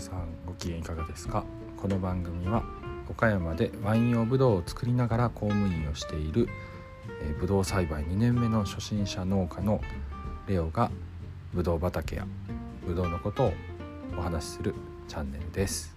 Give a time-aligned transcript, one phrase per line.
[0.00, 1.44] さん、ご機嫌いかがですか？
[1.80, 2.64] この番組は
[3.08, 6.48] 岡山でワイン用ブドウを作りながら公務員をしている、
[7.22, 9.80] え、ブドウ栽培2年目の初心者農家の
[10.46, 10.90] レオが
[11.52, 12.26] ブドウ畑や
[12.86, 13.52] ブドウのことを
[14.18, 14.74] お話しする
[15.08, 15.93] チャンネルです。